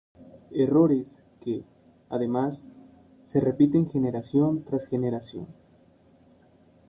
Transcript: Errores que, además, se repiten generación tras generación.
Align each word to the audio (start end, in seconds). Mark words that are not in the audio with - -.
Errores 0.55 1.21
que, 1.41 1.63
además, 2.09 2.63
se 3.23 3.39
repiten 3.39 3.87
generación 3.87 4.63
tras 4.63 4.87
generación. 4.87 5.45